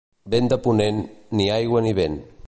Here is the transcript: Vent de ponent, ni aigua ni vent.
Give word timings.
Vent 0.35 0.47
de 0.53 0.57
ponent, 0.67 1.03
ni 1.41 1.47
aigua 1.61 1.85
ni 1.89 1.93
vent. 2.01 2.17